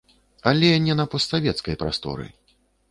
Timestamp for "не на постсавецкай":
0.87-1.81